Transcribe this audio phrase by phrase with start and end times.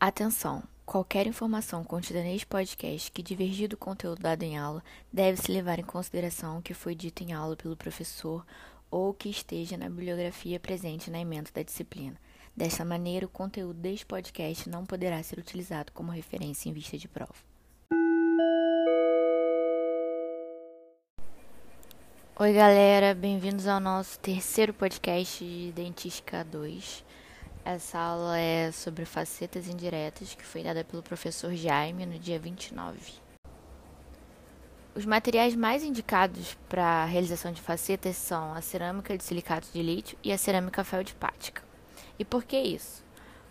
[0.00, 0.62] Atenção!
[0.86, 4.80] Qualquer informação contida neste podcast que divergir do conteúdo dado em aula
[5.12, 8.46] deve-se levar em consideração o que foi dito em aula pelo professor
[8.92, 12.14] ou que esteja na bibliografia presente na emenda da disciplina.
[12.56, 17.08] Desta maneira, o conteúdo deste podcast não poderá ser utilizado como referência em vista de
[17.08, 17.34] prova.
[22.38, 27.04] Oi, galera, bem-vindos ao nosso terceiro podcast de Dentística 2.
[27.64, 32.98] Essa aula é sobre facetas indiretas, que foi dada pelo professor Jaime no dia 29.
[34.94, 39.82] Os materiais mais indicados para a realização de facetas são a cerâmica de silicato de
[39.82, 41.62] lítio e a cerâmica feldspática.
[42.18, 43.04] E por que isso?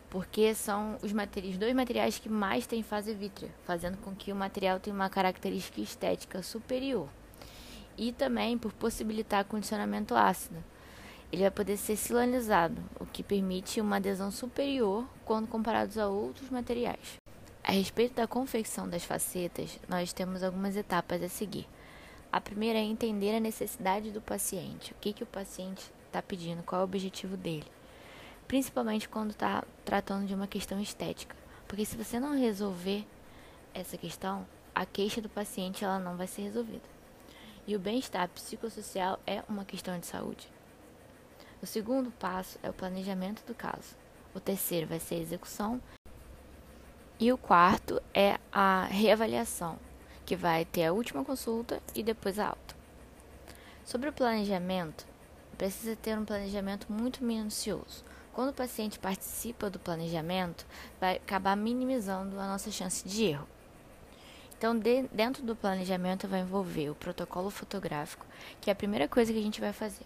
[0.10, 4.36] Porque são os, materiais, dois materiais que mais têm fase vítrea, fazendo com que o
[4.36, 7.08] material tenha uma característica estética superior.
[7.98, 10.64] E também por possibilitar condicionamento ácido
[11.32, 16.50] ele vai poder ser silanizado, o que permite uma adesão superior quando comparados a outros
[16.50, 17.18] materiais.
[17.64, 21.68] A respeito da confecção das facetas, nós temos algumas etapas a seguir.
[22.32, 26.64] A primeira é entender a necessidade do paciente, o que, que o paciente está pedindo,
[26.64, 27.68] qual é o objetivo dele,
[28.48, 31.36] principalmente quando está tratando de uma questão estética,
[31.68, 33.06] porque se você não resolver
[33.74, 36.88] essa questão, a queixa do paciente ela não vai ser resolvida.
[37.66, 40.57] E o bem-estar psicossocial é uma questão de saúde.
[41.60, 43.96] O segundo passo é o planejamento do caso.
[44.34, 45.82] O terceiro vai ser a execução.
[47.20, 49.80] E o quarto é a reavaliação,
[50.24, 52.76] que vai ter a última consulta e depois a alta.
[53.84, 55.08] Sobre o planejamento,
[55.58, 58.06] precisa ter um planejamento muito minucioso.
[58.34, 60.64] Quando o paciente participa do planejamento,
[61.02, 63.48] vai acabar minimizando a nossa chance de erro.
[64.56, 68.28] Então, de, dentro do planejamento, vai envolver o protocolo fotográfico,
[68.62, 70.06] que é a primeira coisa que a gente vai fazer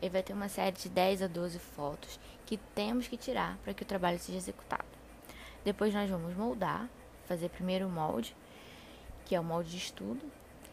[0.00, 3.74] ele vai ter uma série de 10 a 12 fotos que temos que tirar para
[3.74, 4.84] que o trabalho seja executado.
[5.64, 6.88] Depois nós vamos moldar,
[7.26, 8.34] fazer primeiro o molde,
[9.24, 10.20] que é o molde de estudo,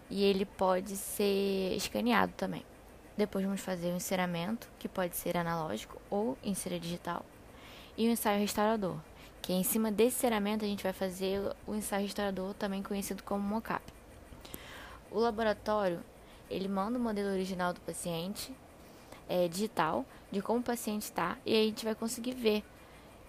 [0.09, 2.65] e ele pode ser escaneado também.
[3.17, 7.26] Depois vamos fazer o enceramento, que pode ser analógico ou em cera digital,
[7.98, 8.98] e o ensaio restaurador,
[9.42, 13.42] que em cima desse ceramento a gente vai fazer o ensaio restaurador, também conhecido como
[13.42, 13.83] mocap.
[15.11, 15.99] O laboratório,
[16.49, 18.54] ele manda o modelo original do paciente
[19.27, 22.64] é, digital de como o paciente está e aí a gente vai conseguir ver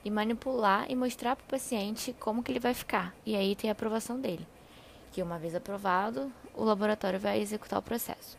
[0.04, 3.14] e manipular e mostrar para o paciente como que ele vai ficar.
[3.26, 4.46] E aí tem a aprovação dele,
[5.12, 8.38] que uma vez aprovado, o laboratório vai executar o processo.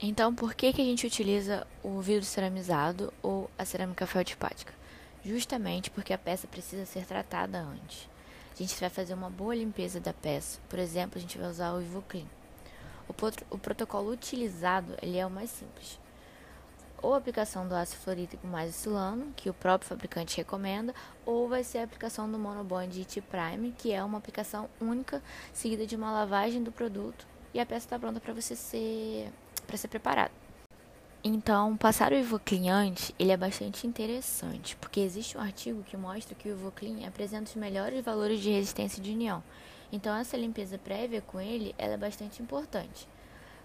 [0.00, 4.72] Então, por que, que a gente utiliza o vidro ceramizado ou a cerâmica feldspática?
[5.24, 8.08] Justamente porque a peça precisa ser tratada antes.
[8.54, 10.60] A gente vai fazer uma boa limpeza da peça.
[10.68, 12.26] Por exemplo, a gente vai usar o Ivoclean.
[13.08, 13.14] O,
[13.54, 15.98] o protocolo utilizado ele é o mais simples
[17.02, 20.94] ou aplicação do ácido fluorídrico mais o silano, que o próprio fabricante recomenda,
[21.24, 25.22] ou vai ser a aplicação do monobond IT Prime, que é uma aplicação única,
[25.52, 29.30] seguida de uma lavagem do produto, e a peça está pronta para você ser
[29.66, 30.32] para ser preparada.
[31.22, 36.34] Então, passar o Ivoclean antes, ele é bastante interessante, porque existe um artigo que mostra
[36.34, 39.42] que o Ivoclean apresenta os melhores valores de resistência de união.
[39.92, 43.08] Então, essa limpeza prévia com ele, é bastante importante.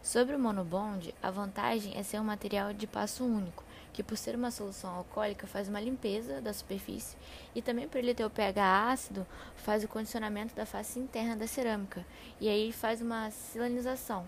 [0.03, 4.35] Sobre o monobond, a vantagem é ser um material de passo único, que por ser
[4.35, 7.15] uma solução alcoólica faz uma limpeza da superfície
[7.55, 9.25] e também por ele ter o pH ácido,
[9.55, 12.05] faz o condicionamento da face interna da cerâmica
[12.41, 14.27] e aí faz uma silanização.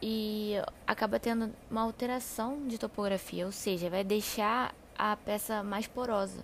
[0.00, 0.54] E
[0.86, 6.42] acaba tendo uma alteração de topografia, ou seja, vai deixar a peça mais porosa,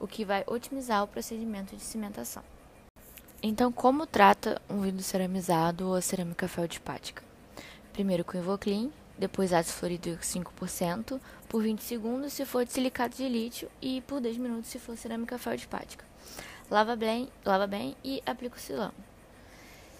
[0.00, 2.42] o que vai otimizar o procedimento de cimentação.
[3.40, 7.25] Então, como trata um vidro ceramizado ou a cerâmica feldspática?
[7.96, 11.18] Primeiro com Ivoclean, depois ácido fluorídrico 5%,
[11.48, 14.98] por 20 segundos se for de silicato de lítio e por 10 minutos se for
[14.98, 16.04] cerâmica feldspática.
[16.70, 18.92] Lava bem, lava bem e aplica o silano.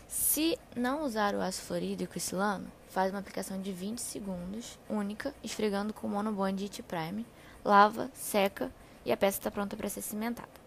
[0.06, 5.34] Se não usar o ácido fluorídrico e silano, faz uma aplicação de 20 segundos, única,
[5.42, 7.24] esfregando com monobond IT Prime,
[7.64, 8.70] lava, seca
[9.06, 10.66] e a peça está pronta para ser cimentada.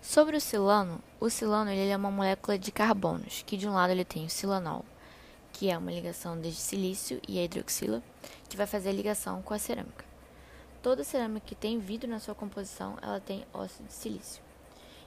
[0.00, 3.90] Sobre o silano, o silano ele é uma molécula de carbonos, que de um lado
[3.90, 4.86] ele tem o silanol,
[5.52, 8.02] que é uma ligação de silício e a hidroxila,
[8.48, 10.04] que vai fazer a ligação com a cerâmica.
[10.82, 14.42] Toda cerâmica que tem vidro na sua composição, ela tem óxido de silício.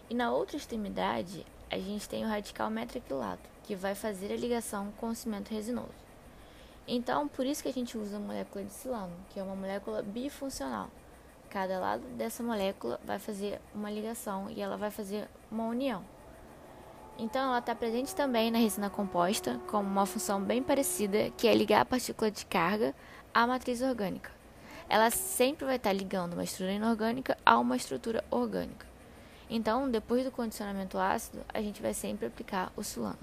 [0.09, 4.93] E na outra extremidade, a gente tem o radical metraquilato, que vai fazer a ligação
[4.97, 6.05] com o cimento resinoso.
[6.87, 10.03] Então, por isso que a gente usa a molécula de silano, que é uma molécula
[10.03, 10.89] bifuncional.
[11.49, 16.03] Cada lado dessa molécula vai fazer uma ligação e ela vai fazer uma união.
[17.17, 21.55] Então, ela está presente também na resina composta, com uma função bem parecida, que é
[21.55, 22.93] ligar a partícula de carga
[23.33, 24.31] à matriz orgânica.
[24.87, 28.85] ela sempre vai estar ligando uma estrutura inorgânica a uma estrutura orgânica.
[29.49, 33.17] Então, depois do condicionamento ácido, a gente vai sempre aplicar o sulano.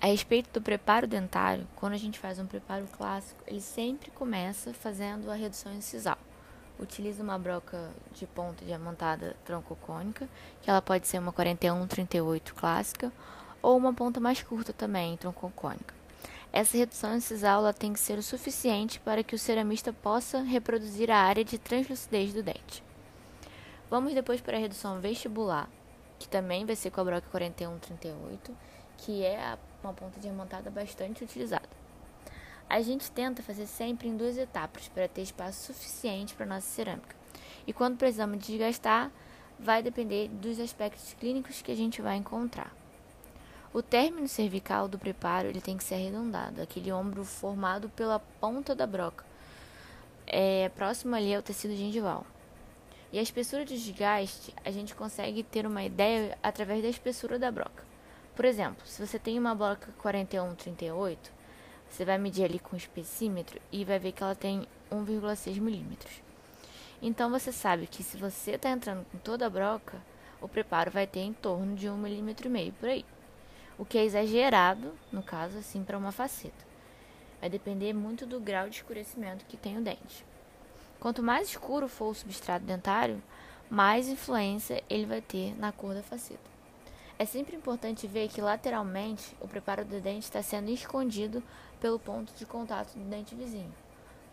[0.00, 4.72] A respeito do preparo dentário, quando a gente faz um preparo clássico, ele sempre começa
[4.72, 6.18] fazendo a redução incisal.
[6.78, 10.28] Utiliza uma broca de ponta diamantada troncocônica,
[10.60, 13.10] que ela pode ser uma 41-38 clássica,
[13.62, 15.94] ou uma ponta mais curta também, troncocônica.
[16.52, 21.10] Essa redução incisal ela tem que ser o suficiente para que o ceramista possa reproduzir
[21.10, 22.82] a área de translucidez do dente.
[23.90, 25.68] Vamos depois para a redução vestibular,
[26.18, 28.50] que também vai ser com a broca 41-38,
[28.98, 31.75] que é uma ponta diamantada bastante utilizada.
[32.68, 37.14] A gente tenta fazer sempre em duas etapas para ter espaço suficiente para nossa cerâmica.
[37.66, 39.10] E quando precisamos desgastar,
[39.58, 42.74] vai depender dos aspectos clínicos que a gente vai encontrar.
[43.72, 48.74] O término cervical do preparo ele tem que ser arredondado, aquele ombro formado pela ponta
[48.74, 49.24] da broca,
[50.26, 52.26] é, próximo ali ao tecido gengival.
[53.12, 57.50] E a espessura de desgaste, a gente consegue ter uma ideia através da espessura da
[57.50, 57.84] broca.
[58.34, 61.16] Por exemplo, se você tem uma broca 41-38,
[61.88, 66.22] você vai medir ali com o espessímetro e vai ver que ela tem 1,6 milímetros.
[67.00, 70.00] Então você sabe que se você está entrando com toda a broca,
[70.40, 73.04] o preparo vai ter em torno de 1,5 milímetro por aí.
[73.78, 76.64] O que é exagerado, no caso, assim, para uma faceta.
[77.40, 80.24] Vai depender muito do grau de escurecimento que tem o dente.
[80.98, 83.22] Quanto mais escuro for o substrato dentário,
[83.68, 86.55] mais influência ele vai ter na cor da faceta.
[87.18, 91.42] É sempre importante ver que lateralmente o preparo do dente está sendo escondido
[91.80, 93.72] pelo ponto de contato do dente vizinho,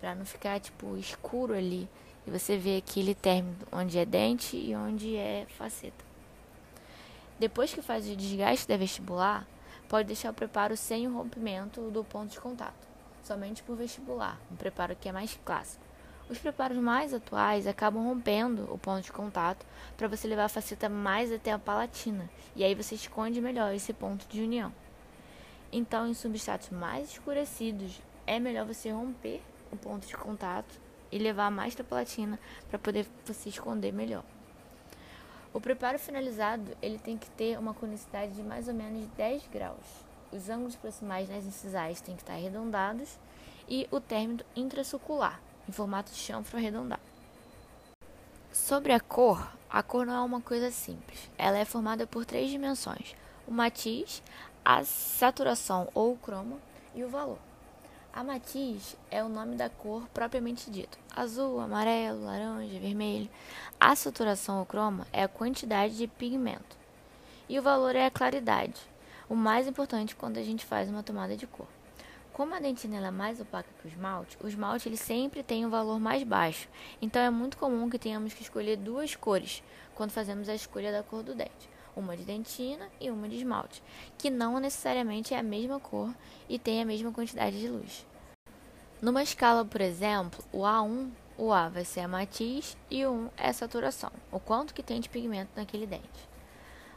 [0.02, 1.88] para não ficar tipo escuro ali
[2.28, 6.04] e você vê aquele término onde é dente e onde é faceta.
[7.40, 9.48] Depois que faz o desgaste da vestibular,
[9.88, 12.88] pode deixar o preparo sem o rompimento do ponto de contato,
[13.24, 15.83] somente por vestibular, um preparo que é mais clássico.
[16.34, 19.64] Os preparos mais atuais acabam rompendo o ponto de contato
[19.96, 23.94] para você levar a faceta mais até a palatina, e aí você esconde melhor esse
[23.94, 24.74] ponto de união.
[25.72, 30.82] Então, em substratos mais escurecidos, é melhor você romper o ponto de contato
[31.12, 34.24] e levar mais para a palatina para poder você esconder melhor.
[35.54, 39.86] O preparo finalizado ele tem que ter uma conicidade de mais ou menos 10 graus.
[40.32, 43.20] Os ângulos proximais nas incisais têm que estar arredondados
[43.70, 47.02] e o término intrasucular em formato de chanfro arredondado.
[48.52, 51.30] Sobre a cor, a cor não é uma coisa simples.
[51.38, 53.16] Ela é formada por três dimensões:
[53.48, 54.22] o matiz,
[54.64, 56.60] a saturação ou o cromo
[56.94, 57.40] e o valor.
[58.14, 63.28] A matiz é o nome da cor propriamente dito: azul, amarelo, laranja, vermelho.
[63.80, 66.78] A saturação ou cromo é a quantidade de pigmento.
[67.50, 68.80] E o valor é a claridade,
[69.28, 71.68] o mais importante quando a gente faz uma tomada de cor.
[72.34, 75.70] Como a dentina é mais opaca que o esmalte, o esmalte ele sempre tem um
[75.70, 76.68] valor mais baixo.
[77.00, 79.62] Então é muito comum que tenhamos que escolher duas cores
[79.94, 83.84] quando fazemos a escolha da cor do dente, uma de dentina e uma de esmalte,
[84.18, 86.12] que não necessariamente é a mesma cor
[86.50, 88.04] e tem a mesma quantidade de luz.
[89.00, 93.30] Numa escala, por exemplo, o A1, o A vai ser a matiz e o 1
[93.38, 96.28] é a saturação, o quanto que tem de pigmento naquele dente.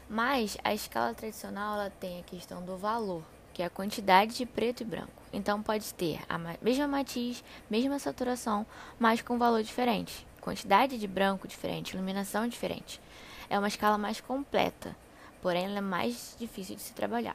[0.09, 3.23] Mas a escala tradicional ela tem a questão do valor,
[3.57, 5.23] que é a quantidade de preto e branco.
[5.33, 8.67] Então pode ter a mesma matiz, mesma saturação,
[8.99, 10.27] mas com valor diferente.
[10.43, 13.01] Quantidade de branco diferente, iluminação diferente.
[13.49, 14.95] É uma escala mais completa,
[15.41, 17.35] porém ela é mais difícil de se trabalhar.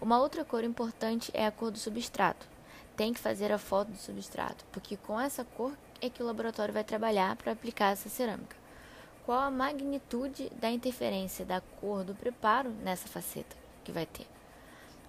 [0.00, 2.44] Uma outra cor importante é a cor do substrato.
[2.96, 6.74] Tem que fazer a foto do substrato, porque com essa cor é que o laboratório
[6.74, 8.56] vai trabalhar para aplicar essa cerâmica.
[9.24, 14.37] Qual a magnitude da interferência da cor do preparo nessa faceta que vai ter?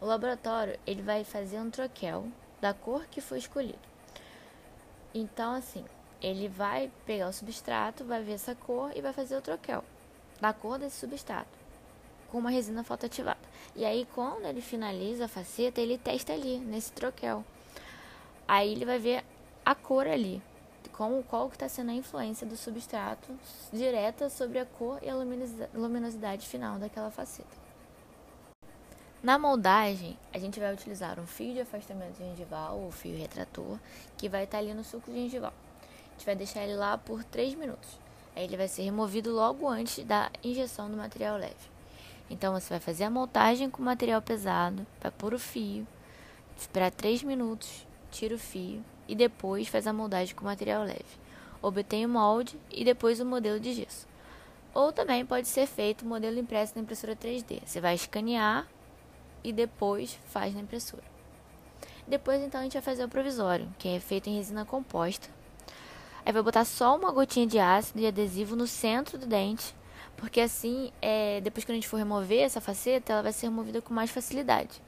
[0.01, 2.27] O laboratório ele vai fazer um troquel
[2.62, 3.79] da cor que foi escolhido.
[5.13, 5.84] Então, assim,
[6.22, 9.84] ele vai pegar o substrato, vai ver essa cor e vai fazer o troquel
[10.39, 11.60] da cor desse substrato
[12.32, 13.39] com uma resina fotoativada.
[13.75, 17.44] E aí, quando ele finaliza a faceta, ele testa ali, nesse troquel.
[18.48, 19.24] Aí ele vai ver
[19.65, 20.41] a cor ali,
[20.94, 23.27] como, qual que está sendo a influência do substrato
[23.72, 25.15] direta sobre a cor e a
[25.74, 27.68] luminosidade final daquela faceta.
[29.21, 33.77] Na moldagem, a gente vai utilizar um fio de afastamento gengival, ou fio retrator,
[34.17, 35.51] que vai estar ali no suco gengival.
[35.81, 37.99] A gente vai deixar ele lá por 3 minutos.
[38.33, 41.53] Aí ele vai ser removido logo antes da injeção do material leve.
[42.29, 45.85] Então você vai fazer a montagem com material pesado, vai pôr o fio,
[46.57, 51.19] esperar 3 minutos, tira o fio e depois faz a moldagem com material leve.
[51.61, 54.07] Obtém o molde e depois o modelo de gesso.
[54.73, 57.59] Ou também pode ser feito o modelo impresso na impressora 3D.
[57.65, 58.65] Você vai escanear
[59.43, 61.03] e depois faz na impressora.
[62.08, 65.29] Depois, então, a gente vai fazer o provisório, que é feito em resina composta.
[66.25, 69.75] Aí vai botar só uma gotinha de ácido e adesivo no centro do dente,
[70.17, 73.81] porque assim, é, depois que a gente for remover essa faceta, ela vai ser removida
[73.81, 74.81] com mais facilidade.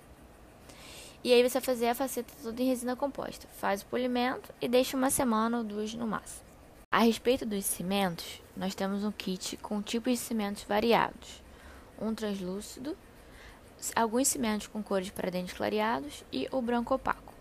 [1.24, 3.48] E aí você vai fazer a faceta toda em resina composta.
[3.60, 6.42] Faz o polimento e deixa uma semana ou duas no máximo.
[6.92, 11.42] A respeito dos cimentos, nós temos um kit com tipos de cimentos variados.
[12.02, 12.98] Um translúcido,
[13.96, 17.34] alguns cimentos com cores para dentes clareados e o branco opaco.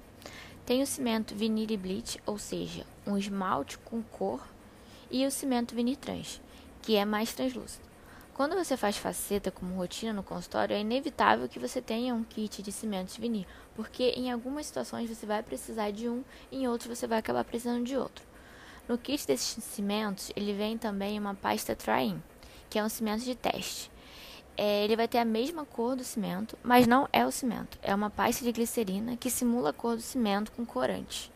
[0.64, 4.40] Tem o cimento vinil bleach, ou seja, um esmalte com cor,
[5.10, 6.40] e o cimento vinil trans,
[6.80, 7.90] que é mais translúcido.
[8.32, 12.62] Quando você faz faceta como rotina no consultório, é inevitável que você tenha um kit
[12.62, 13.44] de cimentos vinil,
[13.74, 17.84] porque em algumas situações você vai precisar de um, em outros você vai acabar precisando
[17.84, 18.24] de outro.
[18.88, 22.22] No kit desses cimentos, ele vem também uma pasta Try-In,
[22.70, 23.90] que é um cimento de teste.
[24.56, 27.78] É, ele vai ter a mesma cor do cimento, mas não é o cimento.
[27.82, 31.32] É uma pasta de glicerina que simula a cor do cimento com corante.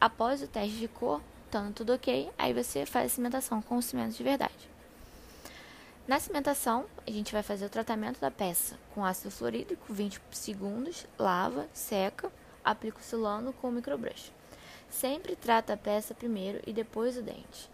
[0.00, 3.82] Após o teste de cor, estando tudo ok, aí você faz a cimentação com o
[3.82, 4.76] cimento de verdade.
[6.06, 11.04] Na cimentação, a gente vai fazer o tratamento da peça com ácido fluorídrico, 20 segundos,
[11.18, 12.30] lava, seca,
[12.64, 14.32] aplica o silano com o microbrush.
[14.88, 17.68] Sempre trata a peça primeiro e depois o dente.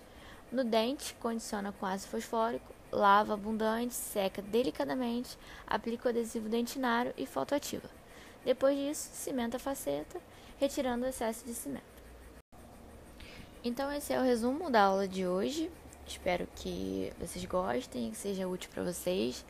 [0.50, 7.26] No dente, condiciona com ácido fosfórico, lava abundante, seca delicadamente, aplica o adesivo dentinário e
[7.26, 7.88] fotoativa.
[8.44, 10.20] Depois disso, cimenta a faceta,
[10.60, 11.82] retirando o excesso de cimento.
[13.64, 15.70] Então esse é o resumo da aula de hoje.
[16.06, 19.44] Espero que vocês gostem, que seja útil para vocês.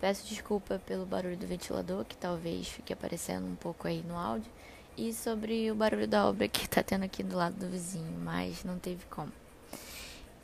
[0.00, 4.50] Peço desculpa pelo barulho do ventilador, que talvez fique aparecendo um pouco aí no áudio,
[4.96, 8.64] e sobre o barulho da obra que está tendo aqui do lado do vizinho, mas
[8.64, 9.39] não teve como.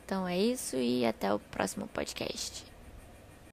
[0.07, 2.63] Então é isso e até o próximo podcast.